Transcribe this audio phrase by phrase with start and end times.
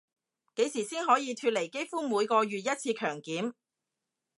[0.55, 3.53] 幾時先可以脫離幾乎每個月一次強檢